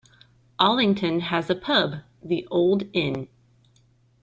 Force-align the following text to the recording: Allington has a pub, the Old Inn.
Allington 0.57 1.19
has 1.19 1.47
a 1.51 1.53
pub, 1.53 1.97
the 2.23 2.47
Old 2.49 2.85
Inn. 2.91 3.27